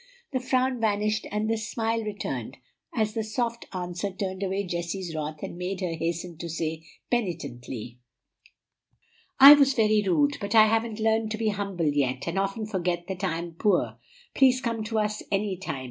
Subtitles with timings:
[0.33, 2.57] The frown vanished and the smile returned
[2.91, 7.99] as the soft answer turned away Jessie's wrath and made her hasten to say penitently,
[9.39, 13.05] "I was very rude; but I haven't learned to be humble yet, and often forget
[13.09, 13.99] that I am poor.
[14.33, 15.79] Please come to us any time.